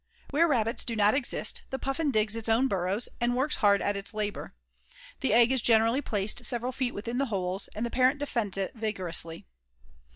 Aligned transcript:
Where 0.31 0.47
Rabbits 0.47 0.83
do 0.83 0.95
not 0.95 1.13
exist, 1.13 1.61
the 1.69 1.77
Puffin 1.77 2.09
digs 2.09 2.35
its 2.35 2.49
own 2.49 2.67
burrows, 2.67 3.07
and 3.19 3.35
works 3.35 3.57
hard 3.57 3.83
at 3.83 3.95
its 3.95 4.15
labor. 4.15 4.55
The 5.19 5.31
egg 5.31 5.51
is 5.51 5.61
generally 5.61 6.01
placed 6.01 6.43
several 6.43 6.71
feet 6.71 6.95
within 6.95 7.19
the 7.19 7.27
holes, 7.27 7.67
and 7.75 7.85
the 7.85 7.91
parent 7.91 8.17
defends 8.17 8.57
it 8.57 8.73
vigorously. 8.73 9.45